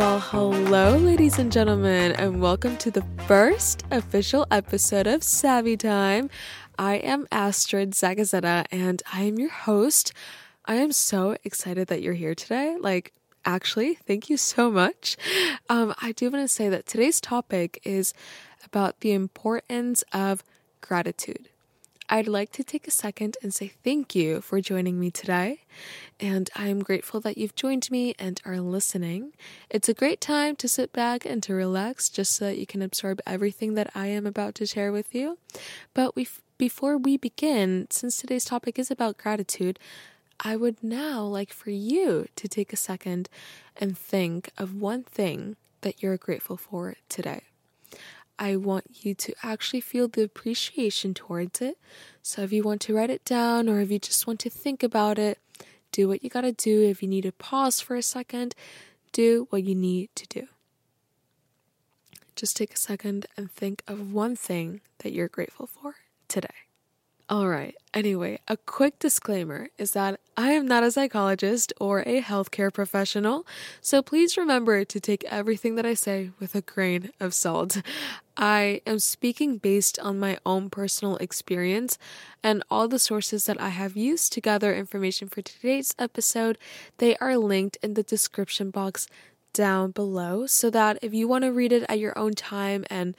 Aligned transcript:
Well, 0.00 0.18
hello, 0.18 0.96
ladies 0.96 1.38
and 1.38 1.52
gentlemen, 1.52 2.12
and 2.12 2.40
welcome 2.40 2.78
to 2.78 2.90
the 2.90 3.04
first 3.28 3.84
official 3.90 4.46
episode 4.50 5.06
of 5.06 5.22
Savvy 5.22 5.76
Time. 5.76 6.30
I 6.78 6.94
am 6.94 7.28
Astrid 7.30 7.90
Zagazeta, 7.90 8.64
and 8.72 9.02
I 9.12 9.24
am 9.24 9.38
your 9.38 9.50
host. 9.50 10.14
I 10.64 10.76
am 10.76 10.92
so 10.92 11.36
excited 11.44 11.88
that 11.88 12.00
you're 12.00 12.14
here 12.14 12.34
today. 12.34 12.78
Like, 12.80 13.12
actually, 13.44 13.92
thank 13.92 14.30
you 14.30 14.38
so 14.38 14.70
much. 14.70 15.18
Um, 15.68 15.92
I 16.00 16.12
do 16.12 16.30
want 16.30 16.44
to 16.44 16.48
say 16.48 16.70
that 16.70 16.86
today's 16.86 17.20
topic 17.20 17.78
is 17.84 18.14
about 18.64 19.00
the 19.00 19.12
importance 19.12 20.02
of 20.14 20.42
gratitude. 20.80 21.49
I'd 22.12 22.26
like 22.26 22.50
to 22.52 22.64
take 22.64 22.88
a 22.88 22.90
second 22.90 23.36
and 23.40 23.54
say 23.54 23.68
thank 23.68 24.16
you 24.16 24.40
for 24.40 24.60
joining 24.60 24.98
me 24.98 25.12
today. 25.12 25.60
And 26.18 26.50
I'm 26.56 26.80
grateful 26.80 27.20
that 27.20 27.38
you've 27.38 27.54
joined 27.54 27.88
me 27.88 28.14
and 28.18 28.40
are 28.44 28.58
listening. 28.58 29.32
It's 29.70 29.88
a 29.88 29.94
great 29.94 30.20
time 30.20 30.56
to 30.56 30.66
sit 30.66 30.92
back 30.92 31.24
and 31.24 31.40
to 31.44 31.54
relax 31.54 32.08
just 32.08 32.34
so 32.34 32.46
that 32.46 32.58
you 32.58 32.66
can 32.66 32.82
absorb 32.82 33.20
everything 33.24 33.74
that 33.74 33.92
I 33.94 34.08
am 34.08 34.26
about 34.26 34.56
to 34.56 34.66
share 34.66 34.90
with 34.90 35.14
you. 35.14 35.38
But 35.94 36.16
we 36.16 36.26
before 36.58 36.98
we 36.98 37.16
begin, 37.16 37.86
since 37.90 38.16
today's 38.16 38.44
topic 38.44 38.76
is 38.76 38.90
about 38.90 39.16
gratitude, 39.16 39.78
I 40.40 40.56
would 40.56 40.82
now 40.82 41.22
like 41.22 41.52
for 41.52 41.70
you 41.70 42.26
to 42.34 42.48
take 42.48 42.72
a 42.72 42.76
second 42.76 43.28
and 43.76 43.96
think 43.96 44.50
of 44.58 44.74
one 44.74 45.04
thing 45.04 45.54
that 45.82 46.02
you're 46.02 46.16
grateful 46.16 46.56
for 46.56 46.96
today. 47.08 47.42
I 48.40 48.56
want 48.56 49.04
you 49.04 49.14
to 49.14 49.34
actually 49.42 49.82
feel 49.82 50.08
the 50.08 50.22
appreciation 50.22 51.12
towards 51.12 51.60
it. 51.60 51.76
So 52.22 52.40
if 52.40 52.52
you 52.52 52.62
want 52.62 52.80
to 52.82 52.94
write 52.94 53.10
it 53.10 53.24
down 53.24 53.68
or 53.68 53.80
if 53.80 53.90
you 53.90 53.98
just 53.98 54.26
want 54.26 54.40
to 54.40 54.50
think 54.50 54.82
about 54.82 55.18
it, 55.18 55.38
do 55.92 56.08
what 56.08 56.24
you 56.24 56.30
gotta 56.30 56.52
do. 56.52 56.82
If 56.82 57.02
you 57.02 57.08
need 57.08 57.22
to 57.22 57.32
pause 57.32 57.80
for 57.80 57.96
a 57.96 58.02
second, 58.02 58.54
do 59.12 59.46
what 59.50 59.62
you 59.62 59.74
need 59.74 60.08
to 60.14 60.26
do. 60.26 60.46
Just 62.34 62.56
take 62.56 62.72
a 62.72 62.78
second 62.78 63.26
and 63.36 63.52
think 63.52 63.82
of 63.86 64.14
one 64.14 64.36
thing 64.36 64.80
that 65.00 65.12
you're 65.12 65.28
grateful 65.28 65.66
for 65.66 65.96
today. 66.26 66.48
All 67.30 67.48
right. 67.48 67.76
Anyway, 67.94 68.40
a 68.48 68.56
quick 68.56 68.98
disclaimer 68.98 69.68
is 69.78 69.92
that 69.92 70.18
I 70.36 70.50
am 70.50 70.66
not 70.66 70.82
a 70.82 70.90
psychologist 70.90 71.72
or 71.80 72.00
a 72.00 72.20
healthcare 72.20 72.74
professional, 72.74 73.46
so 73.80 74.02
please 74.02 74.36
remember 74.36 74.84
to 74.84 74.98
take 74.98 75.22
everything 75.24 75.76
that 75.76 75.86
I 75.86 75.94
say 75.94 76.30
with 76.40 76.56
a 76.56 76.60
grain 76.60 77.10
of 77.20 77.32
salt. 77.32 77.82
I 78.40 78.80
am 78.86 78.98
speaking 79.00 79.58
based 79.58 79.98
on 79.98 80.18
my 80.18 80.38
own 80.46 80.70
personal 80.70 81.16
experience, 81.16 81.98
and 82.42 82.64
all 82.70 82.88
the 82.88 82.98
sources 82.98 83.44
that 83.44 83.60
I 83.60 83.68
have 83.68 83.98
used 83.98 84.32
to 84.32 84.40
gather 84.40 84.74
information 84.74 85.28
for 85.28 85.42
today's 85.42 85.94
episode, 85.98 86.56
they 86.96 87.18
are 87.18 87.36
linked 87.36 87.76
in 87.82 87.92
the 87.94 88.02
description 88.02 88.70
box 88.70 89.06
down 89.52 89.90
below 89.90 90.46
so 90.46 90.70
that 90.70 90.98
if 91.02 91.12
you 91.12 91.28
want 91.28 91.44
to 91.44 91.52
read 91.52 91.70
it 91.70 91.84
at 91.86 91.98
your 91.98 92.18
own 92.18 92.32
time 92.32 92.86
and 92.88 93.14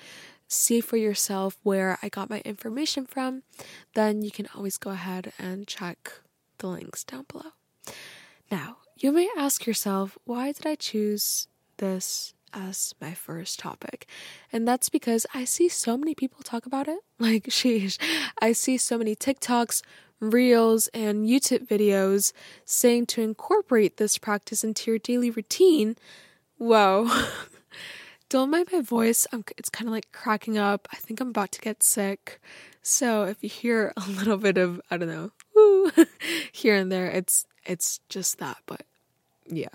see 0.47 0.81
for 0.81 0.97
yourself 0.97 1.55
where 1.61 1.99
I 2.01 2.09
got 2.09 2.31
my 2.31 2.41
information 2.43 3.05
from, 3.05 3.43
then 3.93 4.23
you 4.23 4.31
can 4.31 4.47
always 4.55 4.79
go 4.79 4.89
ahead 4.89 5.33
and 5.37 5.67
check 5.67 6.13
the 6.57 6.67
links 6.67 7.03
down 7.03 7.25
below. 7.31 7.51
Now, 8.49 8.77
you 8.97 9.11
may 9.11 9.29
ask 9.37 9.67
yourself, 9.67 10.17
why 10.25 10.51
did 10.51 10.65
I 10.65 10.73
choose 10.73 11.47
this 11.77 12.33
as 12.53 12.93
my 13.01 13.13
first 13.13 13.59
topic? 13.59 14.07
And 14.51 14.67
that's 14.67 14.89
because 14.89 15.25
I 15.33 15.45
see 15.45 15.69
so 15.69 15.97
many 15.97 16.15
people 16.15 16.43
talk 16.43 16.65
about 16.65 16.87
it. 16.87 16.99
Like, 17.19 17.45
sheesh, 17.45 17.99
I 18.41 18.51
see 18.51 18.77
so 18.77 18.97
many 18.97 19.15
TikToks, 19.15 19.83
reels, 20.19 20.87
and 20.87 21.27
YouTube 21.27 21.67
videos 21.67 22.33
saying 22.65 23.05
to 23.07 23.21
incorporate 23.21 23.97
this 23.97 24.17
practice 24.17 24.63
into 24.63 24.89
your 24.89 24.97
daily 24.97 25.29
routine. 25.29 25.97
Whoa. 26.57 27.25
Don't 28.29 28.49
mind 28.49 28.69
my 28.71 28.81
voice. 28.81 29.27
I'm, 29.31 29.43
it's 29.55 29.69
kind 29.69 29.87
of 29.87 29.91
like 29.91 30.11
cracking 30.13 30.57
up. 30.57 30.87
I 30.91 30.95
think 30.95 31.19
I'm 31.19 31.29
about 31.29 31.51
to 31.51 31.61
get 31.61 31.83
sick. 31.83 32.39
So 32.81 33.23
if 33.23 33.43
you 33.43 33.49
hear 33.49 33.93
a 33.97 34.09
little 34.09 34.37
bit 34.37 34.57
of 34.57 34.81
I 34.89 34.97
don't 34.97 35.09
know, 35.09 35.31
woo, 35.55 35.91
here 36.51 36.75
and 36.75 36.91
there, 36.91 37.07
it's 37.07 37.45
it's 37.65 37.99
just 38.09 38.39
that. 38.39 38.57
But 38.65 38.83
yeah. 39.47 39.67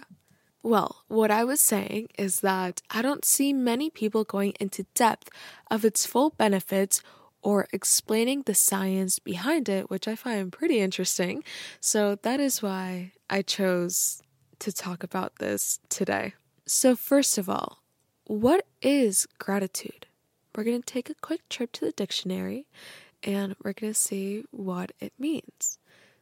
Well, 0.66 1.04
what 1.06 1.30
I 1.30 1.44
was 1.44 1.60
saying 1.60 2.08
is 2.18 2.40
that 2.40 2.82
I 2.90 3.00
don't 3.00 3.24
see 3.24 3.52
many 3.52 3.88
people 3.88 4.24
going 4.24 4.54
into 4.58 4.82
depth 4.94 5.30
of 5.70 5.84
its 5.84 6.04
full 6.04 6.30
benefits 6.30 7.04
or 7.40 7.68
explaining 7.72 8.42
the 8.42 8.54
science 8.56 9.20
behind 9.20 9.68
it, 9.68 9.88
which 9.90 10.08
I 10.08 10.16
find 10.16 10.50
pretty 10.50 10.80
interesting. 10.80 11.44
So 11.78 12.16
that 12.22 12.40
is 12.40 12.62
why 12.62 13.12
I 13.30 13.42
chose 13.42 14.20
to 14.58 14.72
talk 14.72 15.04
about 15.04 15.36
this 15.36 15.78
today. 15.88 16.34
So, 16.66 16.96
first 16.96 17.38
of 17.38 17.48
all, 17.48 17.84
what 18.24 18.66
is 18.82 19.28
gratitude? 19.38 20.06
We're 20.56 20.64
going 20.64 20.82
to 20.82 20.92
take 20.92 21.08
a 21.08 21.14
quick 21.14 21.48
trip 21.48 21.70
to 21.74 21.84
the 21.84 21.92
dictionary 21.92 22.66
and 23.22 23.54
we're 23.62 23.72
going 23.72 23.92
to 23.92 24.00
see 24.00 24.42
what 24.50 24.90
it 24.98 25.12
means. 25.16 25.78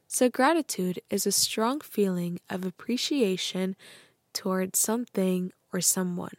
So, 0.06 0.28
gratitude 0.28 1.00
is 1.08 1.26
a 1.26 1.32
strong 1.32 1.80
feeling 1.80 2.40
of 2.50 2.66
appreciation 2.66 3.74
towards 4.34 4.78
something 4.78 5.52
or 5.72 5.80
someone. 5.80 6.34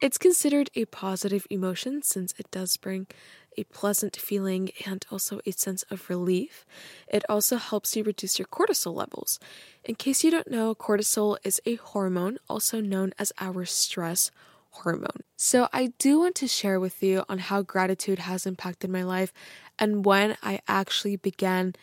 It's 0.00 0.18
considered 0.18 0.70
a 0.76 0.84
positive 0.84 1.44
emotion 1.50 2.02
since 2.02 2.32
it 2.38 2.48
does 2.52 2.76
bring 2.76 3.08
a 3.56 3.64
pleasant 3.64 4.14
feeling 4.16 4.70
and 4.86 5.04
also 5.10 5.40
a 5.44 5.50
sense 5.50 5.82
of 5.90 6.08
relief. 6.08 6.64
It 7.08 7.24
also 7.28 7.56
helps 7.56 7.96
you 7.96 8.04
reduce 8.04 8.38
your 8.38 8.46
cortisol 8.46 8.94
levels. 8.94 9.40
In 9.82 9.96
case 9.96 10.22
you 10.22 10.30
don't 10.30 10.50
know, 10.50 10.72
cortisol 10.76 11.36
is 11.42 11.60
a 11.66 11.74
hormone, 11.74 12.38
also 12.48 12.80
known 12.80 13.12
as 13.18 13.32
our 13.40 13.64
stress 13.64 14.30
hormone. 14.70 15.24
So, 15.36 15.68
I 15.72 15.92
do 15.98 16.20
want 16.20 16.36
to 16.36 16.46
share 16.46 16.78
with 16.78 17.02
you 17.02 17.24
on 17.28 17.38
how 17.38 17.62
gratitude 17.62 18.20
has 18.20 18.46
impacted 18.46 18.90
my 18.90 19.02
life 19.02 19.32
and 19.78 20.04
when 20.04 20.36
I 20.42 20.60
actually 20.68 21.16
began 21.16 21.74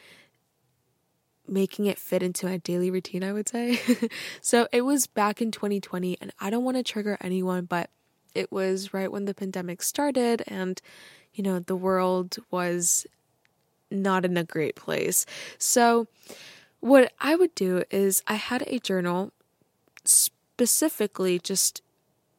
making 1.47 1.85
it 1.85 1.99
fit 1.99 2.23
into 2.23 2.45
my 2.45 2.57
daily 2.57 2.89
routine, 2.91 3.23
I 3.23 3.33
would 3.33 3.49
say. 3.49 3.79
so, 4.41 4.67
it 4.71 4.81
was 4.81 5.07
back 5.07 5.41
in 5.41 5.51
2020, 5.51 6.17
and 6.21 6.31
I 6.39 6.49
don't 6.49 6.63
want 6.63 6.77
to 6.77 6.83
trigger 6.83 7.17
anyone, 7.21 7.65
but 7.65 7.89
it 8.33 8.51
was 8.51 8.93
right 8.93 9.11
when 9.11 9.25
the 9.25 9.33
pandemic 9.33 9.81
started, 9.81 10.43
and 10.47 10.81
you 11.33 11.43
know, 11.43 11.59
the 11.59 11.75
world 11.75 12.37
was 12.49 13.05
not 13.91 14.25
in 14.25 14.37
a 14.37 14.43
great 14.43 14.75
place. 14.75 15.25
So, 15.57 16.07
what 16.79 17.11
I 17.19 17.35
would 17.35 17.55
do 17.55 17.83
is 17.89 18.23
I 18.27 18.35
had 18.35 18.63
a 18.67 18.79
journal 18.79 19.31
specifically 20.03 21.39
just 21.39 21.81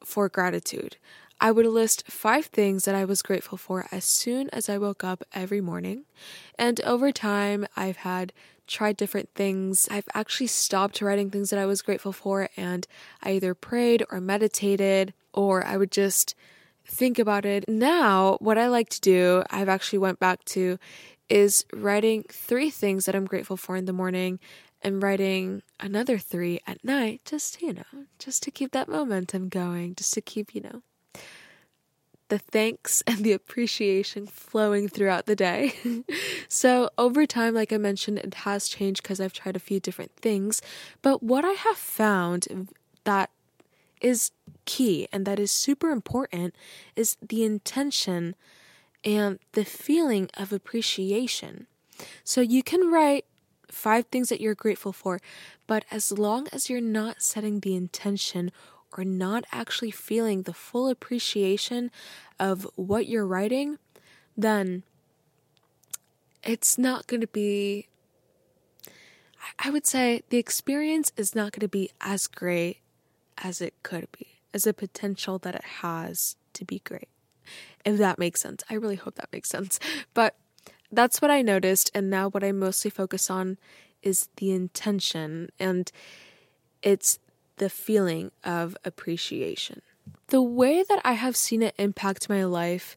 for 0.05 0.29
gratitude. 0.29 0.97
I 1.41 1.51
would 1.51 1.67
list 1.67 2.05
five 2.11 2.47
things 2.47 2.85
that 2.85 2.95
I 2.95 3.05
was 3.05 3.21
grateful 3.21 3.59
for 3.59 3.87
as 3.93 4.05
soon 4.05 4.49
as 4.51 4.69
I 4.69 4.79
woke 4.79 5.05
up 5.05 5.23
every 5.35 5.61
morning. 5.61 6.05
And 6.59 6.81
over 6.83 7.13
time, 7.13 7.67
I've 7.77 7.99
had 7.99 8.33
tried 8.67 8.97
different 8.97 9.29
things. 9.35 9.89
I've 9.91 10.09
actually 10.15 10.49
stopped 10.49 11.01
writing 11.01 11.31
things 11.31 11.51
that 11.51 11.59
I 11.59 11.67
was 11.67 11.83
grateful 11.83 12.13
for, 12.13 12.49
and 12.57 12.87
I 13.23 13.33
either 13.33 13.55
prayed 13.55 14.05
or 14.11 14.21
meditated, 14.21 15.15
or 15.33 15.65
I 15.65 15.77
would 15.77 15.93
just 15.93 16.35
think 16.85 17.19
about 17.19 17.45
it. 17.45 17.69
Now, 17.69 18.37
what 18.41 18.59
I 18.59 18.69
like 18.69 18.89
to 18.91 19.01
do, 19.01 19.43
I've 19.51 19.69
actually 19.69 19.99
went 19.99 20.19
back 20.19 20.45
to 20.47 20.79
is 21.29 21.65
writing 21.73 22.25
three 22.31 22.71
things 22.71 23.05
that 23.05 23.15
I'm 23.15 23.25
grateful 23.25 23.57
for 23.57 23.77
in 23.77 23.87
the 23.87 23.93
morning 23.93 24.39
and 24.83 25.03
writing 25.03 25.63
another 25.81 26.19
three 26.19 26.61
at 26.67 26.85
night 26.85 27.23
just, 27.25 27.61
you 27.61 27.73
know, 27.73 28.07
just 28.19 28.43
to 28.45 28.51
keep 28.51 28.73
that 28.73 28.89
momentum 28.89 29.49
going, 29.49 29.95
just 29.97 30.15
to 30.15 30.21
keep, 30.21 30.55
you 30.55 30.61
know, 30.61 30.83
the 32.29 32.39
thanks 32.39 33.03
and 33.07 33.19
the 33.19 33.33
appreciation 33.33 34.27
flowing 34.27 34.89
throughout 34.89 35.27
the 35.27 35.37
day. 35.37 35.75
so, 36.49 36.91
over 36.99 37.27
time, 37.27 37.55
like 37.55 37.73
I 37.73 37.79
mentioned, 37.79 38.19
it 38.19 38.35
has 38.35 38.69
changed 38.69 39.03
because 39.03 39.21
I've 39.21 39.33
tried 39.33 39.57
a 39.57 39.61
few 39.61 39.81
different 39.81 40.13
things. 40.17 40.61
But 41.03 41.23
what 41.23 41.45
I 41.45 41.53
have 41.53 41.77
found 41.77 42.69
that 43.05 43.31
is 44.01 44.31
key 44.65 45.09
and 45.13 45.27
that 45.27 45.39
is 45.39 45.51
super 45.51 45.91
important 45.91 46.55
is 46.95 47.17
the 47.27 47.45
intention 47.45 48.35
and 49.05 49.39
the 49.53 49.65
feeling 49.65 50.29
of 50.37 50.53
appreciation. 50.53 51.67
So 52.25 52.41
you 52.41 52.63
can 52.63 52.91
write 52.91 53.25
five 53.71 54.07
things 54.07 54.29
that 54.29 54.41
you're 54.41 54.55
grateful 54.55 54.93
for, 54.93 55.21
but 55.67 55.85
as 55.91 56.13
long 56.13 56.49
as 56.53 56.69
you're 56.69 56.81
not 56.81 57.23
setting 57.23 57.61
the 57.61 57.75
intention 57.75 58.53
or 58.97 59.05
not 59.05 59.45
actually 59.53 59.91
feeling 59.91 60.43
the 60.43 60.53
full 60.53 60.89
appreciation 60.89 61.91
of 62.39 62.67
what 62.77 63.07
you're 63.07 63.27
writing, 63.27 63.79
then 64.37 64.83
it's 66.43 66.79
not 66.79 67.07
going 67.07 67.21
to 67.21 67.27
be, 67.27 67.89
I 69.59 69.71
would 69.71 69.87
say, 69.87 70.23
the 70.31 70.39
experience 70.39 71.13
is 71.17 71.35
not 71.35 71.53
going 71.53 71.61
to 71.61 71.69
be 71.69 71.91
as 72.01 72.27
great 72.27 72.79
as 73.39 73.61
it 73.61 73.75
could 73.83 74.09
be, 74.17 74.41
as 74.55 74.65
the 74.65 74.73
potential 74.73 75.39
that 75.41 75.55
it 75.55 75.65
has 75.81 76.37
to 76.55 76.65
be 76.65 76.81
great. 76.85 77.09
If 77.85 77.99
that 77.99 78.19
makes 78.19 78.41
sense. 78.41 78.65
I 78.69 78.75
really 78.75 78.97
hope 78.97 79.17
that 79.17 79.33
makes 79.33 79.49
sense. 79.49 79.79
But 80.15 80.37
that's 80.91 81.21
what 81.21 81.31
I 81.31 81.43
noticed. 81.43 81.91
And 81.95 82.09
now 82.11 82.29
what 82.29 82.45
I 82.45 82.53
mostly 82.53 82.91
focus 82.91 83.31
on 83.31 83.59
is 84.03 84.29
the 84.37 84.53
intention. 84.53 85.51
And 85.59 85.91
it's 86.83 87.19
the 87.57 87.71
feeling 87.71 88.31
of 88.45 88.77
appreciation. 88.85 89.83
The 90.29 90.43
way 90.43 90.83
that 90.83 91.01
I 91.05 91.13
have 91.13 91.37
seen 91.37 91.63
it 91.63 91.75
impact 91.79 92.29
my 92.29 92.45
life 92.45 92.97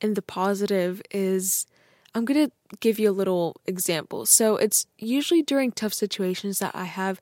in 0.00 0.14
the 0.14 0.22
positive 0.22 1.02
is 1.10 1.66
I'm 2.14 2.24
going 2.24 2.48
to 2.48 2.52
give 2.80 2.98
you 2.98 3.10
a 3.10 3.12
little 3.12 3.60
example. 3.66 4.26
So 4.26 4.56
it's 4.56 4.86
usually 4.98 5.42
during 5.42 5.72
tough 5.72 5.94
situations 5.94 6.58
that 6.58 6.74
I 6.74 6.84
have 6.84 7.20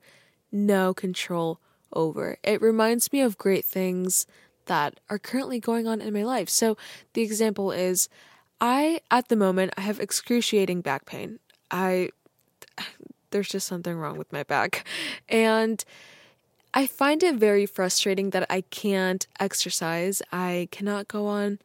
no 0.50 0.94
control 0.94 1.60
over. 1.92 2.38
It 2.42 2.62
reminds 2.62 3.12
me 3.12 3.20
of 3.20 3.38
great 3.38 3.64
things 3.64 4.26
that 4.66 5.00
are 5.10 5.18
currently 5.18 5.60
going 5.60 5.86
on 5.86 6.00
in 6.00 6.12
my 6.12 6.22
life. 6.22 6.48
So 6.48 6.76
the 7.14 7.22
example 7.22 7.72
is 7.72 8.08
I 8.60 9.00
at 9.10 9.28
the 9.28 9.36
moment 9.36 9.72
I 9.76 9.82
have 9.82 10.00
excruciating 10.00 10.82
back 10.82 11.06
pain. 11.06 11.38
I 11.70 12.10
there's 13.30 13.48
just 13.48 13.66
something 13.66 13.96
wrong 13.96 14.16
with 14.16 14.32
my 14.32 14.42
back. 14.42 14.86
And 15.28 15.84
I 16.74 16.86
find 16.86 17.22
it 17.22 17.36
very 17.36 17.66
frustrating 17.66 18.30
that 18.30 18.46
I 18.50 18.60
can't 18.60 19.26
exercise. 19.40 20.22
I 20.32 20.68
cannot 20.70 21.08
go 21.08 21.26
on 21.26 21.58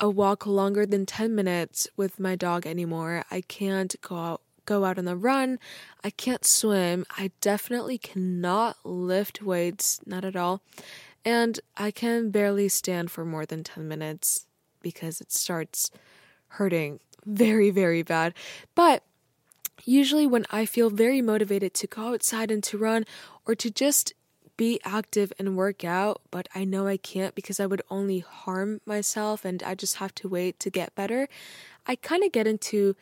a 0.00 0.08
walk 0.08 0.46
longer 0.46 0.86
than 0.86 1.04
10 1.04 1.34
minutes 1.34 1.88
with 1.96 2.20
my 2.20 2.36
dog 2.36 2.66
anymore. 2.66 3.24
I 3.30 3.40
can't 3.40 3.94
go 4.00 4.16
out 4.16 4.40
go 4.68 4.84
out 4.84 4.98
on 4.98 5.06
the 5.06 5.16
run. 5.16 5.58
I 6.04 6.10
can't 6.10 6.44
swim. 6.44 7.06
I 7.16 7.30
definitely 7.40 7.96
cannot 7.96 8.76
lift 8.84 9.40
weights, 9.40 9.98
not 10.04 10.26
at 10.26 10.36
all. 10.36 10.60
And 11.24 11.58
I 11.78 11.90
can 11.90 12.30
barely 12.30 12.68
stand 12.68 13.10
for 13.10 13.24
more 13.24 13.46
than 13.46 13.64
10 13.64 13.88
minutes 13.88 14.46
because 14.82 15.22
it 15.22 15.32
starts 15.32 15.90
hurting 16.48 17.00
very, 17.24 17.70
very 17.70 18.02
bad. 18.02 18.34
But 18.74 19.02
usually, 19.84 20.26
when 20.26 20.44
I 20.50 20.66
feel 20.66 20.90
very 20.90 21.22
motivated 21.22 21.72
to 21.74 21.86
go 21.86 22.12
outside 22.12 22.50
and 22.50 22.62
to 22.64 22.76
run 22.76 23.06
or 23.48 23.54
to 23.56 23.70
just 23.70 24.12
be 24.58 24.78
active 24.84 25.32
and 25.38 25.56
work 25.56 25.84
out, 25.84 26.20
but 26.30 26.48
I 26.54 26.64
know 26.64 26.86
I 26.86 26.98
can't 26.98 27.34
because 27.34 27.58
I 27.58 27.66
would 27.66 27.80
only 27.90 28.18
harm 28.18 28.80
myself 28.84 29.44
and 29.44 29.62
I 29.62 29.74
just 29.74 29.96
have 29.96 30.14
to 30.16 30.28
wait 30.28 30.60
to 30.60 30.68
get 30.70 30.94
better. 30.94 31.28
I 31.86 31.96
kind 31.96 32.22
of 32.22 32.32
get 32.32 32.46
into 32.46 32.94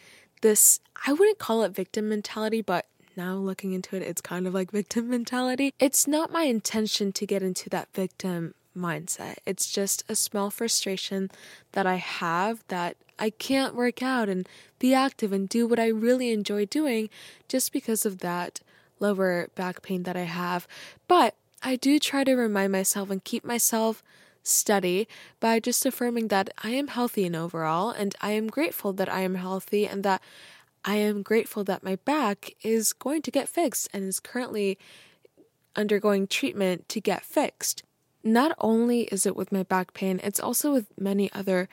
this, 0.42 0.80
I 1.06 1.12
wouldn't 1.12 1.38
call 1.38 1.62
it 1.64 1.74
victim 1.74 2.10
mentality, 2.10 2.62
but 2.62 2.86
now 3.16 3.34
looking 3.36 3.72
into 3.72 3.96
it, 3.96 4.02
it's 4.02 4.20
kind 4.20 4.46
of 4.46 4.54
like 4.54 4.70
victim 4.70 5.08
mentality. 5.10 5.72
It's 5.80 6.06
not 6.06 6.30
my 6.30 6.42
intention 6.42 7.10
to 7.12 7.26
get 7.26 7.42
into 7.42 7.68
that 7.70 7.88
victim 7.92 8.54
mindset. 8.76 9.36
It's 9.46 9.72
just 9.72 10.04
a 10.08 10.14
small 10.14 10.50
frustration 10.50 11.30
that 11.72 11.86
I 11.86 11.96
have 11.96 12.62
that 12.68 12.98
I 13.18 13.30
can't 13.30 13.74
work 13.74 14.02
out 14.02 14.28
and 14.28 14.46
be 14.78 14.92
active 14.92 15.32
and 15.32 15.48
do 15.48 15.66
what 15.66 15.78
I 15.78 15.88
really 15.88 16.30
enjoy 16.32 16.66
doing 16.66 17.08
just 17.48 17.72
because 17.72 18.04
of 18.04 18.18
that 18.18 18.60
lower 18.98 19.48
back 19.54 19.82
pain 19.82 20.04
that 20.04 20.16
I 20.16 20.22
have. 20.22 20.66
But 21.08 21.34
I 21.62 21.76
do 21.76 21.98
try 21.98 22.24
to 22.24 22.34
remind 22.34 22.72
myself 22.72 23.10
and 23.10 23.22
keep 23.22 23.44
myself 23.44 24.02
steady 24.42 25.08
by 25.40 25.58
just 25.58 25.84
affirming 25.84 26.28
that 26.28 26.50
I 26.62 26.70
am 26.70 26.88
healthy 26.88 27.26
and 27.26 27.34
overall, 27.34 27.90
and 27.90 28.14
I 28.20 28.30
am 28.30 28.46
grateful 28.46 28.92
that 28.94 29.12
I 29.12 29.20
am 29.20 29.34
healthy 29.34 29.86
and 29.86 30.04
that 30.04 30.22
I 30.84 30.96
am 30.96 31.22
grateful 31.22 31.64
that 31.64 31.82
my 31.82 31.96
back 32.04 32.54
is 32.62 32.92
going 32.92 33.22
to 33.22 33.30
get 33.32 33.48
fixed 33.48 33.88
and 33.92 34.04
is 34.04 34.20
currently 34.20 34.78
undergoing 35.74 36.28
treatment 36.28 36.88
to 36.90 37.00
get 37.00 37.24
fixed. 37.24 37.82
Not 38.22 38.56
only 38.60 39.02
is 39.04 39.26
it 39.26 39.36
with 39.36 39.50
my 39.50 39.64
back 39.64 39.94
pain, 39.94 40.20
it's 40.22 40.40
also 40.40 40.72
with 40.72 40.86
many 40.98 41.30
other 41.32 41.68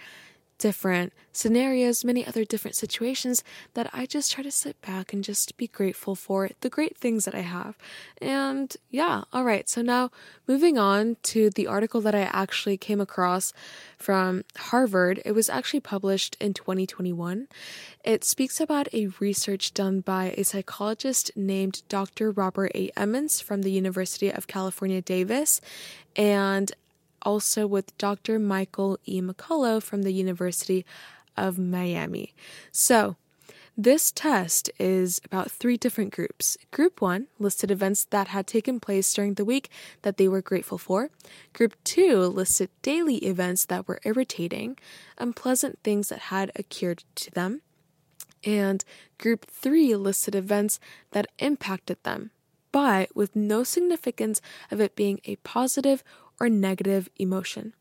different 0.63 1.11
scenarios, 1.33 2.05
many 2.05 2.25
other 2.25 2.45
different 2.45 2.73
situations 2.73 3.43
that 3.73 3.89
I 3.91 4.05
just 4.05 4.31
try 4.31 4.43
to 4.43 4.49
sit 4.49 4.79
back 4.79 5.11
and 5.11 5.21
just 5.21 5.57
be 5.57 5.67
grateful 5.67 6.15
for 6.15 6.51
the 6.61 6.69
great 6.69 6.97
things 6.97 7.25
that 7.25 7.35
I 7.35 7.41
have. 7.41 7.77
And 8.21 8.73
yeah, 8.89 9.23
all 9.33 9.43
right. 9.43 9.67
So 9.67 9.81
now 9.81 10.09
moving 10.47 10.77
on 10.77 11.17
to 11.23 11.49
the 11.49 11.67
article 11.67 11.99
that 11.99 12.15
I 12.15 12.29
actually 12.31 12.77
came 12.77 13.01
across 13.01 13.51
from 13.97 14.45
Harvard. 14.55 15.21
It 15.25 15.33
was 15.33 15.49
actually 15.49 15.81
published 15.81 16.37
in 16.39 16.53
2021. 16.53 17.49
It 18.05 18.23
speaks 18.23 18.61
about 18.61 18.87
a 18.93 19.07
research 19.19 19.73
done 19.73 19.99
by 19.99 20.33
a 20.37 20.45
psychologist 20.45 21.29
named 21.35 21.81
Dr. 21.89 22.31
Robert 22.31 22.71
A. 22.73 22.89
Emmons 22.95 23.41
from 23.41 23.63
the 23.63 23.71
University 23.71 24.31
of 24.31 24.47
California, 24.47 25.01
Davis, 25.01 25.59
and 26.15 26.71
also 27.23 27.65
with 27.65 27.97
Dr. 27.97 28.39
Michael 28.39 28.99
E. 29.05 29.21
McCullough 29.21 29.81
from 29.81 30.03
the 30.03 30.13
University 30.13 30.85
of 31.35 31.57
Miami. 31.57 32.33
So, 32.71 33.15
this 33.75 34.11
test 34.11 34.69
is 34.77 35.19
about 35.25 35.49
three 35.49 35.77
different 35.77 36.13
groups. 36.13 36.59
Group 36.69 37.01
1 37.01 37.25
listed 37.39 37.71
events 37.71 38.05
that 38.05 38.27
had 38.27 38.45
taken 38.45 38.79
place 38.79 39.11
during 39.11 39.33
the 39.33 39.45
week 39.45 39.67
that 40.03 40.17
they 40.17 40.27
were 40.27 40.43
grateful 40.43 40.77
for. 40.77 41.09
Group 41.53 41.75
2 41.83 42.19
listed 42.19 42.69
daily 42.83 43.15
events 43.17 43.65
that 43.65 43.87
were 43.87 43.99
irritating, 44.03 44.77
unpleasant 45.17 45.79
things 45.83 46.09
that 46.09 46.19
had 46.19 46.51
occurred 46.55 47.03
to 47.15 47.31
them. 47.31 47.61
And 48.43 48.85
Group 49.17 49.47
3 49.47 49.95
listed 49.95 50.35
events 50.35 50.79
that 51.11 51.25
impacted 51.39 51.97
them, 52.03 52.29
but 52.71 53.15
with 53.15 53.35
no 53.35 53.63
significance 53.63 54.39
of 54.69 54.81
it 54.81 54.95
being 54.95 55.19
a 55.25 55.37
positive 55.37 56.03
or 56.39 56.49
negative 56.49 57.09
emotion. 57.17 57.73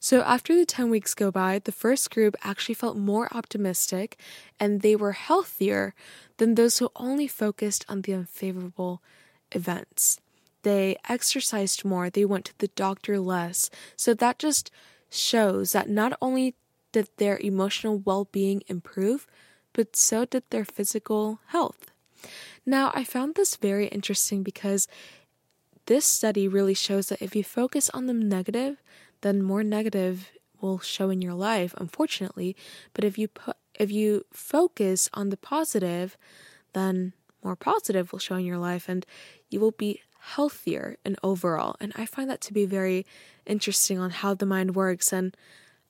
So, 0.00 0.22
after 0.22 0.54
the 0.54 0.64
10 0.64 0.90
weeks 0.90 1.14
go 1.14 1.30
by, 1.30 1.58
the 1.58 1.72
first 1.72 2.10
group 2.10 2.36
actually 2.42 2.76
felt 2.76 2.96
more 2.96 3.28
optimistic 3.34 4.16
and 4.60 4.80
they 4.80 4.94
were 4.94 5.12
healthier 5.12 5.94
than 6.36 6.54
those 6.54 6.78
who 6.78 6.90
only 6.94 7.26
focused 7.26 7.84
on 7.88 8.02
the 8.02 8.14
unfavorable 8.14 9.02
events. 9.50 10.20
They 10.62 10.96
exercised 11.08 11.84
more, 11.84 12.10
they 12.10 12.24
went 12.24 12.44
to 12.46 12.58
the 12.58 12.68
doctor 12.68 13.18
less. 13.18 13.70
So, 13.96 14.14
that 14.14 14.38
just 14.38 14.70
shows 15.10 15.72
that 15.72 15.88
not 15.88 16.16
only 16.22 16.54
did 16.92 17.08
their 17.16 17.38
emotional 17.38 17.98
well 17.98 18.28
being 18.30 18.62
improve, 18.68 19.26
but 19.72 19.96
so 19.96 20.24
did 20.24 20.44
their 20.50 20.64
physical 20.64 21.40
health. 21.46 21.90
Now, 22.64 22.90
I 22.94 23.04
found 23.04 23.34
this 23.34 23.56
very 23.56 23.86
interesting 23.86 24.42
because 24.42 24.88
this 25.88 26.04
study 26.04 26.46
really 26.46 26.74
shows 26.74 27.08
that 27.08 27.22
if 27.22 27.34
you 27.34 27.42
focus 27.42 27.88
on 27.94 28.06
the 28.06 28.12
negative, 28.12 28.76
then 29.22 29.42
more 29.42 29.64
negative 29.64 30.30
will 30.60 30.78
show 30.78 31.08
in 31.08 31.22
your 31.22 31.32
life, 31.32 31.74
unfortunately. 31.78 32.54
But 32.92 33.04
if 33.04 33.16
you 33.16 33.26
put 33.28 33.56
if 33.74 33.90
you 33.90 34.24
focus 34.32 35.08
on 35.14 35.30
the 35.30 35.36
positive, 35.36 36.18
then 36.74 37.14
more 37.42 37.56
positive 37.56 38.12
will 38.12 38.18
show 38.18 38.34
in 38.34 38.44
your 38.44 38.58
life 38.58 38.86
and 38.86 39.06
you 39.48 39.60
will 39.60 39.70
be 39.70 40.02
healthier 40.20 40.98
and 41.06 41.16
overall. 41.22 41.76
And 41.80 41.92
I 41.96 42.04
find 42.04 42.28
that 42.28 42.42
to 42.42 42.52
be 42.52 42.66
very 42.66 43.06
interesting 43.46 43.98
on 43.98 44.10
how 44.10 44.34
the 44.34 44.46
mind 44.46 44.76
works 44.76 45.10
and 45.12 45.34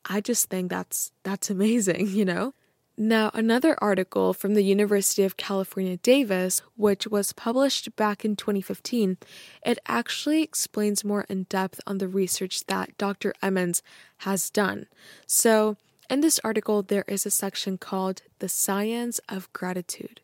I 0.05 0.21
just 0.21 0.49
think 0.49 0.71
that's 0.71 1.11
that's 1.25 1.51
amazing, 1.51 2.07
you 2.19 2.25
know? 2.25 2.55
Now, 3.01 3.31
another 3.33 3.77
article 3.81 4.35
from 4.35 4.55
the 4.55 4.65
University 4.65 5.23
of 5.23 5.37
California, 5.37 5.99
Davis, 5.99 6.63
which 6.77 7.07
was 7.07 7.33
published 7.33 7.95
back 7.95 8.25
in 8.25 8.35
2015, 8.35 9.19
it 9.65 9.79
actually 9.87 10.43
explains 10.43 11.05
more 11.05 11.25
in 11.29 11.45
depth 11.45 11.81
on 11.87 11.99
the 11.99 12.09
research 12.09 12.67
that 12.67 12.99
Dr. 12.99 13.33
Emmons 13.41 13.85
has 14.19 14.51
done. 14.51 14.89
So, 15.29 15.77
in 16.11 16.23
this 16.23 16.41
article, 16.43 16.83
there 16.83 17.05
is 17.07 17.25
a 17.25 17.31
section 17.31 17.79
called 17.79 18.23
The 18.41 18.49
Science 18.49 19.21
of 19.29 19.53
Gratitude, 19.53 20.21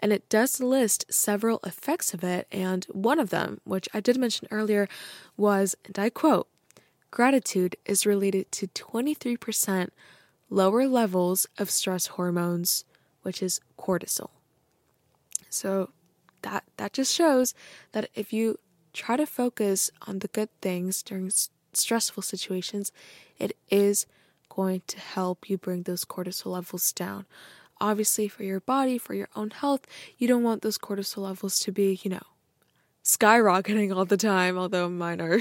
and 0.00 0.12
it 0.12 0.28
does 0.28 0.58
list 0.58 1.04
several 1.08 1.60
effects 1.62 2.12
of 2.12 2.24
it. 2.24 2.48
And 2.50 2.86
one 2.86 3.20
of 3.20 3.30
them, 3.30 3.60
which 3.62 3.88
I 3.94 4.00
did 4.00 4.16
mention 4.16 4.48
earlier, 4.50 4.88
was, 5.36 5.76
and 5.84 5.96
I 5.96 6.10
quote, 6.10 6.48
gratitude 7.12 7.76
is 7.84 8.04
related 8.04 8.50
to 8.50 8.66
23% 8.66 9.90
lower 10.50 10.86
levels 10.86 11.46
of 11.58 11.70
stress 11.70 12.06
hormones, 12.08 12.84
which 13.22 13.42
is 13.42 13.60
cortisol. 13.78 14.30
So 15.50 15.90
that 16.42 16.64
that 16.76 16.92
just 16.92 17.14
shows 17.14 17.54
that 17.92 18.08
if 18.14 18.32
you 18.32 18.58
try 18.92 19.16
to 19.16 19.26
focus 19.26 19.90
on 20.06 20.20
the 20.20 20.28
good 20.28 20.48
things 20.60 21.02
during 21.02 21.26
s- 21.26 21.50
stressful 21.72 22.22
situations, 22.22 22.92
it 23.38 23.56
is 23.70 24.06
going 24.48 24.82
to 24.86 24.98
help 24.98 25.50
you 25.50 25.58
bring 25.58 25.82
those 25.82 26.04
cortisol 26.04 26.52
levels 26.52 26.92
down. 26.92 27.26
Obviously, 27.78 28.26
for 28.26 28.42
your 28.42 28.60
body, 28.60 28.96
for 28.96 29.12
your 29.12 29.28
own 29.36 29.50
health, 29.50 29.86
you 30.16 30.26
don't 30.26 30.42
want 30.42 30.62
those 30.62 30.78
cortisol 30.78 31.24
levels 31.24 31.58
to 31.60 31.72
be, 31.72 32.00
you 32.02 32.10
know, 32.10 32.26
skyrocketing 33.04 33.94
all 33.94 34.06
the 34.06 34.16
time, 34.16 34.56
although 34.56 34.88
mine 34.88 35.20
are 35.20 35.40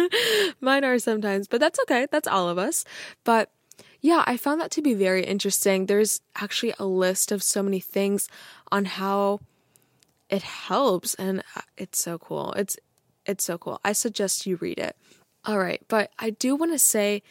mine 0.60 0.84
are 0.84 0.98
sometimes, 0.98 1.46
but 1.46 1.60
that's 1.60 1.78
okay. 1.80 2.06
That's 2.10 2.28
all 2.28 2.48
of 2.48 2.58
us. 2.58 2.84
But 3.24 3.50
yeah, 4.00 4.22
I 4.26 4.36
found 4.36 4.60
that 4.60 4.70
to 4.72 4.82
be 4.82 4.94
very 4.94 5.24
interesting. 5.24 5.86
There's 5.86 6.20
actually 6.36 6.74
a 6.78 6.84
list 6.84 7.32
of 7.32 7.42
so 7.42 7.62
many 7.62 7.80
things 7.80 8.28
on 8.70 8.84
how 8.84 9.40
it 10.28 10.42
helps 10.42 11.14
and 11.14 11.42
uh, 11.56 11.62
it's 11.76 11.98
so 11.98 12.18
cool. 12.18 12.52
It's 12.52 12.76
it's 13.26 13.44
so 13.44 13.58
cool. 13.58 13.80
I 13.84 13.92
suggest 13.92 14.46
you 14.46 14.56
read 14.56 14.78
it. 14.78 14.96
All 15.44 15.58
right, 15.58 15.82
but 15.88 16.10
I 16.18 16.30
do 16.30 16.54
want 16.56 16.72
to 16.72 16.78
say 16.78 17.22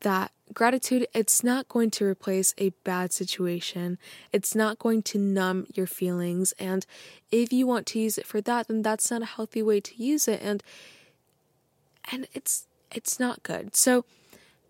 that 0.00 0.32
gratitude, 0.54 1.06
it's 1.12 1.44
not 1.44 1.68
going 1.68 1.90
to 1.90 2.04
replace 2.04 2.54
a 2.58 2.70
bad 2.84 3.12
situation. 3.12 3.98
It's 4.32 4.54
not 4.54 4.78
going 4.78 5.02
to 5.02 5.18
numb 5.18 5.66
your 5.74 5.86
feelings. 5.86 6.52
And 6.58 6.86
if 7.30 7.52
you 7.52 7.66
want 7.66 7.86
to 7.88 7.98
use 7.98 8.18
it 8.18 8.26
for 8.26 8.40
that, 8.42 8.68
then 8.68 8.82
that's 8.82 9.10
not 9.10 9.22
a 9.22 9.26
healthy 9.26 9.62
way 9.62 9.80
to 9.80 10.02
use 10.02 10.28
it. 10.28 10.40
And 10.42 10.62
and 12.10 12.26
it's 12.32 12.66
it's 12.90 13.20
not 13.20 13.42
good. 13.42 13.76
So 13.76 14.04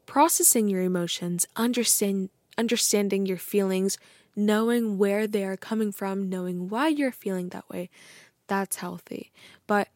processing 0.09 0.69
your 0.69 0.81
emotions, 0.81 1.47
understand 1.55 2.31
understanding 2.57 3.27
your 3.27 3.37
feelings, 3.37 3.99
knowing 4.35 4.97
where 4.97 5.27
they 5.27 5.45
are 5.45 5.57
coming 5.57 5.93
from, 5.93 6.31
knowing 6.31 6.69
why 6.71 6.89
you're 6.89 7.13
feeling 7.13 7.51
that 7.51 7.69
way, 7.69 7.91
that's 8.47 8.77
healthy. 8.77 9.31
But 9.67 9.89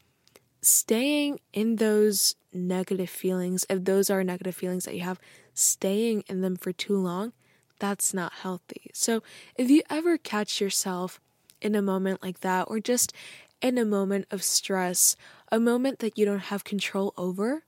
staying 0.61 1.41
in 1.55 1.77
those 1.77 2.37
negative 2.53 3.09
feelings, 3.09 3.65
if 3.71 3.85
those 3.85 4.11
are 4.11 4.23
negative 4.23 4.55
feelings 4.55 4.85
that 4.85 4.95
you 4.95 5.01
have, 5.01 5.19
staying 5.55 6.25
in 6.29 6.43
them 6.43 6.57
for 6.57 6.73
too 6.73 6.99
long, 6.99 7.33
that's 7.81 8.13
not 8.13 8.35
healthy. 8.35 8.91
So 8.93 9.23
if 9.57 9.71
you 9.71 9.83
ever 9.89 10.19
catch 10.19 10.61
yourself 10.61 11.21
in 11.63 11.75
a 11.75 11.83
moment 11.83 12.23
like 12.23 12.41
that, 12.41 12.65
or 12.69 12.81
just 12.81 13.15
in 13.63 13.79
a 13.79 13.85
moment 13.87 14.27
of 14.31 14.43
stress, 14.43 15.17
a 15.51 15.59
moment 15.59 16.01
that 16.01 16.19
you 16.19 16.27
don't 16.27 16.51
have 16.51 16.65
control 16.65 17.15
over, 17.17 17.65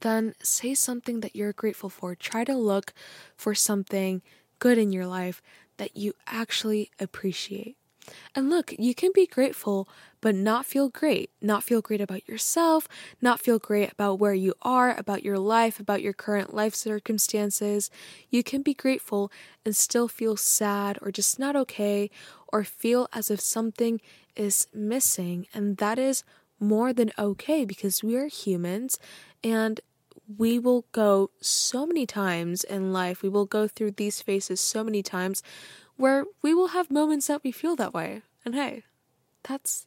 then 0.00 0.34
say 0.42 0.74
something 0.74 1.20
that 1.20 1.36
you're 1.36 1.52
grateful 1.52 1.90
for. 1.90 2.14
Try 2.14 2.44
to 2.44 2.54
look 2.54 2.92
for 3.36 3.54
something 3.54 4.22
good 4.58 4.78
in 4.78 4.92
your 4.92 5.06
life 5.06 5.42
that 5.76 5.96
you 5.96 6.14
actually 6.26 6.90
appreciate. 6.98 7.76
And 8.34 8.48
look, 8.48 8.72
you 8.78 8.94
can 8.94 9.10
be 9.12 9.26
grateful, 9.26 9.88
but 10.20 10.34
not 10.34 10.64
feel 10.64 10.88
great. 10.88 11.30
Not 11.40 11.64
feel 11.64 11.80
great 11.80 12.00
about 12.00 12.28
yourself, 12.28 12.88
not 13.20 13.40
feel 13.40 13.58
great 13.58 13.92
about 13.92 14.18
where 14.18 14.34
you 14.34 14.54
are, 14.62 14.96
about 14.96 15.24
your 15.24 15.38
life, 15.38 15.80
about 15.80 16.02
your 16.02 16.12
current 16.12 16.54
life 16.54 16.74
circumstances. 16.74 17.90
You 18.30 18.42
can 18.42 18.62
be 18.62 18.74
grateful 18.74 19.32
and 19.64 19.74
still 19.74 20.08
feel 20.08 20.36
sad 20.36 20.98
or 21.02 21.10
just 21.10 21.38
not 21.38 21.56
okay 21.56 22.10
or 22.48 22.64
feel 22.64 23.08
as 23.12 23.30
if 23.30 23.40
something 23.40 24.00
is 24.36 24.68
missing. 24.72 25.46
And 25.52 25.78
that 25.78 25.98
is 25.98 26.22
more 26.58 26.92
than 26.92 27.12
okay 27.18 27.64
because 27.64 28.02
we 28.02 28.16
are 28.16 28.28
humans 28.28 28.98
and 29.44 29.80
we 30.36 30.58
will 30.58 30.86
go 30.92 31.30
so 31.40 31.86
many 31.86 32.06
times 32.06 32.64
in 32.64 32.92
life, 32.92 33.22
we 33.22 33.28
will 33.28 33.46
go 33.46 33.68
through 33.68 33.92
these 33.92 34.20
phases 34.22 34.60
so 34.60 34.82
many 34.82 35.02
times 35.02 35.42
where 35.96 36.24
we 36.42 36.54
will 36.54 36.68
have 36.68 36.90
moments 36.90 37.26
that 37.28 37.42
we 37.44 37.52
feel 37.52 37.76
that 37.76 37.94
way. 37.94 38.22
And 38.44 38.54
hey, 38.54 38.82
that's 39.42 39.86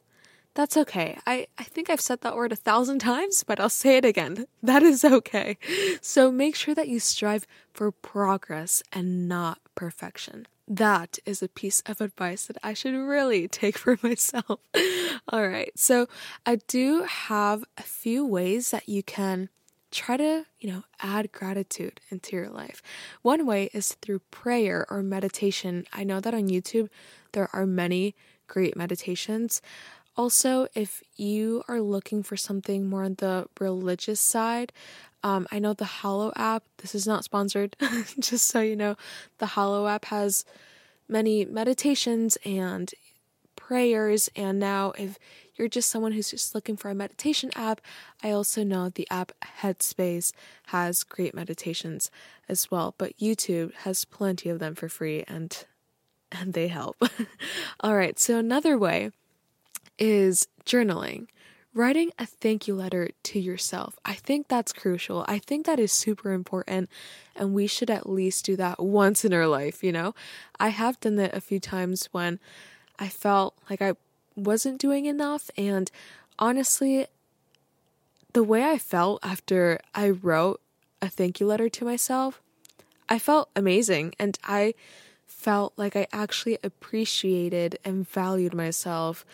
that's 0.54 0.76
okay. 0.76 1.16
I, 1.26 1.46
I 1.58 1.64
think 1.64 1.88
I've 1.88 2.00
said 2.00 2.22
that 2.22 2.34
word 2.34 2.52
a 2.52 2.56
thousand 2.56 2.98
times, 3.12 3.44
but 3.44 3.60
I'll 3.60 3.68
say 3.68 3.96
it 3.96 4.04
again. 4.04 4.46
That 4.62 4.82
is 4.82 5.04
okay. 5.04 5.58
So 6.00 6.32
make 6.32 6.56
sure 6.56 6.74
that 6.74 6.88
you 6.88 6.98
strive 6.98 7.46
for 7.72 7.90
progress 7.92 8.82
and 8.92 9.28
not 9.28 9.58
perfection. 9.74 10.46
That 10.66 11.18
is 11.26 11.42
a 11.42 11.48
piece 11.48 11.82
of 11.86 12.00
advice 12.00 12.46
that 12.46 12.58
I 12.62 12.74
should 12.74 12.94
really 12.94 13.48
take 13.62 13.78
for 13.78 13.98
myself. 14.02 14.60
All 15.28 15.48
right. 15.48 15.72
So 15.76 16.08
I 16.44 16.56
do 16.56 17.02
have 17.02 17.64
a 17.78 17.82
few 17.82 18.26
ways 18.26 18.70
that 18.70 18.88
you 18.88 19.02
can 19.02 19.48
try 19.90 20.16
to, 20.16 20.46
you 20.60 20.70
know, 20.70 20.84
add 21.00 21.32
gratitude 21.32 22.00
into 22.10 22.36
your 22.36 22.48
life. 22.48 22.82
One 23.22 23.46
way 23.46 23.70
is 23.72 23.94
through 24.00 24.20
prayer 24.30 24.86
or 24.90 25.02
meditation. 25.02 25.86
I 25.92 26.04
know 26.04 26.20
that 26.20 26.34
on 26.34 26.48
YouTube 26.48 26.88
there 27.32 27.48
are 27.52 27.66
many 27.66 28.14
great 28.46 28.76
meditations. 28.76 29.62
Also, 30.16 30.66
if 30.74 31.02
you 31.16 31.62
are 31.68 31.80
looking 31.80 32.22
for 32.22 32.36
something 32.36 32.88
more 32.88 33.04
on 33.04 33.14
the 33.18 33.46
religious 33.58 34.20
side, 34.20 34.72
um, 35.22 35.46
I 35.50 35.58
know 35.58 35.72
the 35.72 35.84
Hallow 35.84 36.32
app, 36.34 36.64
this 36.78 36.94
is 36.94 37.06
not 37.06 37.24
sponsored, 37.24 37.76
just 38.18 38.46
so 38.48 38.60
you 38.60 38.76
know, 38.76 38.96
the 39.38 39.46
Hallow 39.46 39.86
app 39.86 40.06
has 40.06 40.44
many 41.08 41.44
meditations 41.44 42.38
and 42.44 42.92
prayers. 43.56 44.30
And 44.34 44.58
now, 44.58 44.92
if 44.98 45.18
you're 45.60 45.68
just 45.68 45.90
someone 45.90 46.12
who's 46.12 46.30
just 46.30 46.54
looking 46.54 46.76
for 46.76 46.90
a 46.90 46.94
meditation 46.94 47.50
app, 47.54 47.82
I 48.22 48.30
also 48.30 48.64
know 48.64 48.88
the 48.88 49.06
app 49.10 49.32
Headspace 49.60 50.32
has 50.68 51.04
great 51.04 51.34
meditations 51.34 52.10
as 52.48 52.70
well, 52.70 52.94
but 52.96 53.16
YouTube 53.18 53.74
has 53.74 54.06
plenty 54.06 54.48
of 54.48 54.58
them 54.58 54.74
for 54.74 54.88
free 54.88 55.22
and 55.28 55.64
and 56.32 56.54
they 56.54 56.68
help. 56.68 56.96
All 57.80 57.96
right, 57.96 58.18
so 58.18 58.38
another 58.38 58.78
way 58.78 59.10
is 59.98 60.48
journaling. 60.64 61.26
Writing 61.74 62.10
a 62.18 62.26
thank 62.26 62.66
you 62.66 62.74
letter 62.74 63.10
to 63.24 63.38
yourself. 63.38 63.98
I 64.04 64.14
think 64.14 64.48
that's 64.48 64.72
crucial. 64.72 65.24
I 65.28 65.38
think 65.38 65.66
that 65.66 65.78
is 65.78 65.92
super 65.92 66.32
important, 66.32 66.88
and 67.36 67.52
we 67.52 67.66
should 67.66 67.90
at 67.90 68.08
least 68.08 68.44
do 68.44 68.56
that 68.56 68.82
once 68.82 69.24
in 69.24 69.32
our 69.32 69.46
life, 69.46 69.84
you 69.84 69.92
know? 69.92 70.14
I 70.58 70.68
have 70.68 70.98
done 71.00 71.16
that 71.16 71.34
a 71.34 71.40
few 71.40 71.60
times 71.60 72.08
when 72.12 72.40
I 72.98 73.08
felt 73.08 73.54
like 73.68 73.82
I 73.82 73.94
wasn't 74.36 74.80
doing 74.80 75.06
enough. 75.06 75.50
And 75.56 75.90
honestly, 76.38 77.06
the 78.32 78.42
way 78.42 78.64
I 78.64 78.78
felt 78.78 79.20
after 79.22 79.80
I 79.94 80.10
wrote 80.10 80.60
a 81.02 81.08
thank 81.08 81.40
you 81.40 81.46
letter 81.46 81.68
to 81.68 81.84
myself, 81.84 82.40
I 83.08 83.18
felt 83.18 83.50
amazing. 83.56 84.14
And 84.18 84.38
I 84.44 84.74
felt 85.26 85.72
like 85.76 85.96
I 85.96 86.06
actually 86.12 86.58
appreciated 86.62 87.78
and 87.84 88.08
valued 88.08 88.54
myself. 88.54 89.24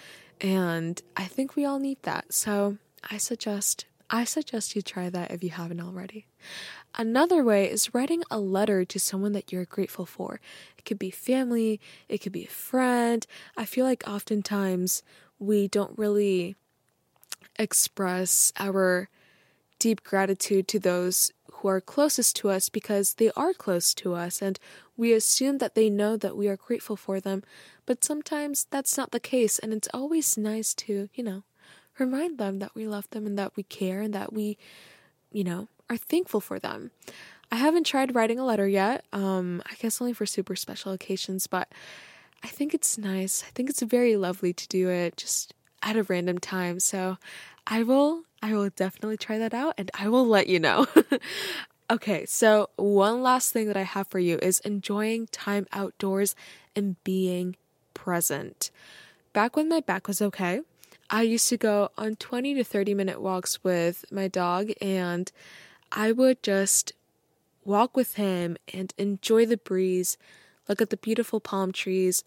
And 0.40 1.00
I 1.16 1.24
think 1.24 1.56
we 1.56 1.64
all 1.64 1.78
need 1.78 2.02
that. 2.02 2.32
So 2.32 2.78
I 3.10 3.16
suggest 3.16 3.86
I 4.08 4.24
suggest 4.24 4.76
you 4.76 4.82
try 4.82 5.10
that 5.10 5.30
if 5.32 5.42
you 5.42 5.50
haven't 5.50 5.80
already. 5.80 6.26
Another 6.98 7.44
way 7.44 7.70
is 7.70 7.92
writing 7.94 8.22
a 8.30 8.40
letter 8.40 8.84
to 8.84 8.98
someone 8.98 9.32
that 9.32 9.52
you're 9.52 9.66
grateful 9.66 10.06
for. 10.06 10.40
It 10.78 10.84
could 10.86 10.98
be 10.98 11.10
family, 11.10 11.78
it 12.08 12.18
could 12.18 12.32
be 12.32 12.44
a 12.44 12.48
friend. 12.48 13.26
I 13.56 13.66
feel 13.66 13.84
like 13.84 14.04
oftentimes 14.08 15.02
we 15.38 15.68
don't 15.68 15.98
really 15.98 16.56
express 17.58 18.52
our 18.58 19.10
deep 19.78 20.02
gratitude 20.02 20.66
to 20.68 20.78
those 20.78 21.32
who 21.52 21.68
are 21.68 21.80
closest 21.80 22.36
to 22.36 22.48
us 22.48 22.70
because 22.70 23.14
they 23.14 23.30
are 23.36 23.52
close 23.52 23.92
to 23.94 24.14
us 24.14 24.40
and 24.40 24.58
we 24.96 25.12
assume 25.12 25.58
that 25.58 25.74
they 25.74 25.90
know 25.90 26.16
that 26.16 26.36
we 26.36 26.48
are 26.48 26.56
grateful 26.56 26.96
for 26.96 27.20
them. 27.20 27.42
But 27.84 28.04
sometimes 28.04 28.66
that's 28.70 28.96
not 28.96 29.10
the 29.10 29.20
case, 29.20 29.58
and 29.58 29.72
it's 29.72 29.88
always 29.92 30.38
nice 30.38 30.74
to, 30.74 31.08
you 31.14 31.22
know, 31.22 31.44
remind 31.98 32.38
them 32.38 32.58
that 32.58 32.74
we 32.74 32.86
love 32.86 33.08
them 33.10 33.26
and 33.26 33.38
that 33.38 33.54
we 33.56 33.62
care 33.62 34.00
and 34.00 34.14
that 34.14 34.32
we, 34.32 34.56
you 35.30 35.44
know, 35.44 35.68
are 35.88 35.96
thankful 35.96 36.40
for 36.40 36.58
them. 36.58 36.90
I 37.50 37.56
haven't 37.56 37.84
tried 37.84 38.14
writing 38.14 38.38
a 38.38 38.44
letter 38.44 38.66
yet. 38.66 39.04
Um, 39.12 39.62
I 39.70 39.74
guess 39.74 40.00
only 40.00 40.12
for 40.12 40.26
super 40.26 40.56
special 40.56 40.92
occasions, 40.92 41.46
but 41.46 41.68
I 42.42 42.48
think 42.48 42.74
it's 42.74 42.98
nice. 42.98 43.44
I 43.46 43.50
think 43.54 43.70
it's 43.70 43.82
very 43.82 44.16
lovely 44.16 44.52
to 44.52 44.68
do 44.68 44.88
it 44.88 45.16
just 45.16 45.54
at 45.82 45.96
a 45.96 46.02
random 46.02 46.38
time. 46.38 46.80
So 46.80 47.18
I 47.66 47.82
will 47.82 48.22
I 48.42 48.54
will 48.54 48.68
definitely 48.70 49.16
try 49.16 49.38
that 49.38 49.54
out 49.54 49.74
and 49.78 49.90
I 49.94 50.08
will 50.08 50.26
let 50.26 50.48
you 50.48 50.60
know. 50.60 50.86
okay, 51.90 52.26
so 52.26 52.70
one 52.76 53.22
last 53.22 53.52
thing 53.52 53.66
that 53.68 53.76
I 53.76 53.82
have 53.82 54.08
for 54.08 54.18
you 54.18 54.38
is 54.42 54.60
enjoying 54.60 55.28
time 55.28 55.66
outdoors 55.72 56.34
and 56.74 57.02
being 57.04 57.56
present. 57.94 58.70
Back 59.32 59.56
when 59.56 59.68
my 59.68 59.80
back 59.80 60.06
was 60.06 60.20
okay, 60.20 60.60
I 61.08 61.22
used 61.22 61.48
to 61.48 61.56
go 61.56 61.90
on 61.96 62.16
20 62.16 62.54
to 62.54 62.64
30 62.64 62.94
minute 62.94 63.20
walks 63.20 63.62
with 63.62 64.04
my 64.10 64.28
dog, 64.28 64.70
and 64.80 65.30
I 65.92 66.12
would 66.12 66.42
just 66.42 66.92
walk 67.64 67.96
with 67.96 68.14
him 68.14 68.56
and 68.72 68.92
enjoy 68.98 69.46
the 69.46 69.56
breeze, 69.56 70.16
look 70.68 70.80
at 70.80 70.90
the 70.90 70.96
beautiful 70.96 71.40
palm 71.40 71.72
trees, 71.72 72.22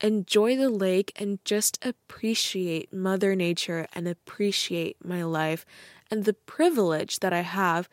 enjoy 0.00 0.56
the 0.56 0.70
lake, 0.70 1.12
and 1.16 1.44
just 1.44 1.84
appreciate 1.84 2.92
Mother 2.92 3.34
Nature 3.34 3.86
and 3.94 4.08
appreciate 4.08 4.96
my 5.04 5.22
life 5.22 5.64
and 6.10 6.24
the 6.24 6.34
privilege 6.34 7.20
that 7.20 7.32
I 7.32 7.40
have 7.40 7.88